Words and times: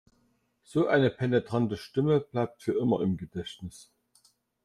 So 0.63 0.87
eine 0.87 1.11
penetrante 1.11 1.77
Stimme 1.77 2.21
bleibt 2.21 2.63
für 2.63 2.71
immer 2.71 3.01
im 3.01 3.17
Gedächtnis. 3.17 3.91